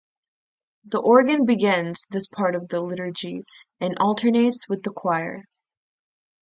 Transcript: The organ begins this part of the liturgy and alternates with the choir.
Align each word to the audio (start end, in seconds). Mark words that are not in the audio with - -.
The 0.85 0.97
organ 0.97 1.45
begins 1.45 2.07
this 2.09 2.25
part 2.25 2.55
of 2.55 2.69
the 2.69 2.81
liturgy 2.81 3.43
and 3.79 3.99
alternates 3.99 4.67
with 4.67 4.81
the 4.81 4.91
choir. 4.91 5.43